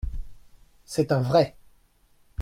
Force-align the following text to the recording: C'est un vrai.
C'est 0.83 1.11
un 1.11 1.21
vrai. 1.21 1.55